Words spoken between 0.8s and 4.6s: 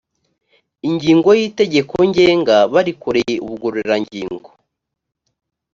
ingingo y’itegekongenga barikoreye ubugororangingo